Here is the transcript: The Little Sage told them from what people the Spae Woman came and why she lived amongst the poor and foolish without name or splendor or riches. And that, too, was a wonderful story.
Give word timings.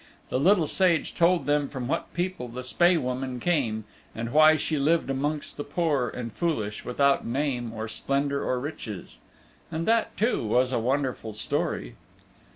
The 0.29 0.39
Little 0.39 0.65
Sage 0.65 1.13
told 1.13 1.45
them 1.45 1.69
from 1.69 1.87
what 1.87 2.11
people 2.15 2.47
the 2.47 2.63
Spae 2.63 2.97
Woman 2.97 3.39
came 3.39 3.83
and 4.15 4.31
why 4.33 4.55
she 4.55 4.79
lived 4.79 5.11
amongst 5.11 5.57
the 5.57 5.63
poor 5.63 6.09
and 6.09 6.33
foolish 6.33 6.83
without 6.83 7.23
name 7.23 7.71
or 7.71 7.87
splendor 7.87 8.43
or 8.43 8.59
riches. 8.59 9.19
And 9.71 9.87
that, 9.87 10.17
too, 10.17 10.43
was 10.43 10.71
a 10.71 10.79
wonderful 10.79 11.33
story. 11.33 11.97